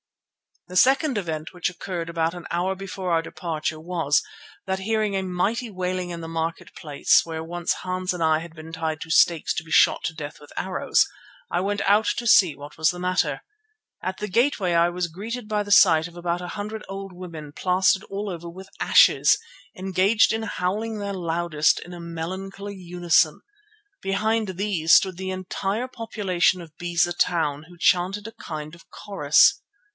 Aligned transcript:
The 0.67 0.75
second 0.77 1.15
event, 1.17 1.53
which 1.53 1.69
occurred 1.69 2.09
about 2.09 2.33
an 2.33 2.47
hour 2.49 2.73
before 2.75 3.11
our 3.11 3.21
departure, 3.21 3.79
was, 3.79 4.23
that 4.65 4.79
hearing 4.79 5.15
a 5.15 5.21
mighty 5.21 5.69
wailing 5.69 6.09
in 6.11 6.21
the 6.21 6.27
market 6.29 6.73
place 6.75 7.21
where 7.23 7.43
once 7.43 7.73
Hans 7.83 8.13
and 8.13 8.23
I 8.23 8.39
had 8.39 8.55
been 8.55 8.71
tied 8.71 9.01
to 9.01 9.11
stakes 9.11 9.53
to 9.55 9.63
be 9.63 9.69
shot 9.69 10.03
to 10.05 10.15
death 10.15 10.39
with 10.39 10.51
arrows, 10.57 11.05
I 11.51 11.59
went 11.59 11.81
out 11.81 12.05
to 12.17 12.25
see 12.25 12.55
what 12.55 12.77
was 12.79 12.89
the 12.89 12.97
matter. 12.99 13.41
At 14.01 14.17
the 14.17 14.29
gateway 14.29 14.73
I 14.73 14.89
was 14.89 15.05
greeted 15.07 15.47
by 15.47 15.61
the 15.61 15.73
sight 15.73 16.07
of 16.07 16.15
about 16.15 16.41
a 16.41 16.47
hundred 16.55 16.83
old 16.89 17.11
women 17.13 17.51
plastered 17.51 18.03
all 18.05 18.29
over 18.29 18.49
with 18.49 18.69
ashes, 18.79 19.37
engaged 19.77 20.31
in 20.33 20.43
howling 20.43 20.97
their 20.97 21.13
loudest 21.13 21.79
in 21.79 21.93
a 21.93 21.99
melancholy 21.99 22.75
unison. 22.75 23.41
Behind 24.01 24.47
these 24.57 24.93
stood 24.93 25.17
the 25.17 25.31
entire 25.31 25.87
population 25.89 26.59
of 26.59 26.75
Beza 26.77 27.13
Town, 27.13 27.65
who 27.67 27.77
chanted 27.77 28.25
a 28.25 28.31
kind 28.31 28.73
of 28.73 28.89
chorus. 28.89 29.61